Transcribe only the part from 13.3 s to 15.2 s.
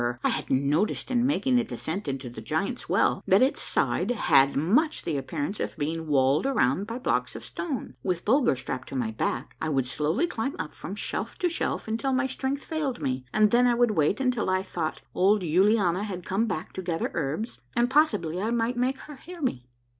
and then I would wait until I thought